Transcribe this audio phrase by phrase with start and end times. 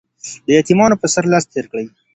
[0.45, 1.85] د يتيمانو په سر لاس تېر کړئ.